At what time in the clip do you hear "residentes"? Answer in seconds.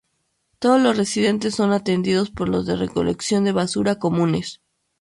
0.97-1.53